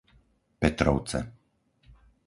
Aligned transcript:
Petrovce 0.65 1.19